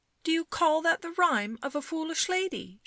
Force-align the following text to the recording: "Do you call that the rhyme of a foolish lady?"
"Do 0.23 0.31
you 0.31 0.45
call 0.45 0.81
that 0.81 1.03
the 1.03 1.11
rhyme 1.11 1.59
of 1.61 1.75
a 1.75 1.81
foolish 1.83 2.27
lady?" 2.27 2.79